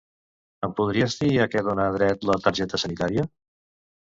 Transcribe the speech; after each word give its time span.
Em 0.67 0.71
podries 0.79 1.17
dir 1.23 1.29
a 1.43 1.47
què 1.51 1.63
dona 1.67 1.85
dret 1.99 2.27
la 2.31 2.39
targeta 2.47 2.81
sanitària? 2.87 3.29